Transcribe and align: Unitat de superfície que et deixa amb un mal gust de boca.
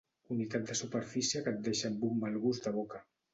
Unitat 0.35 0.63
de 0.71 0.77
superfície 0.79 1.43
que 1.49 1.53
et 1.57 1.61
deixa 1.67 1.91
amb 1.93 2.09
un 2.09 2.17
mal 2.25 2.41
gust 2.47 2.67
de 2.71 2.75
boca. 2.81 3.05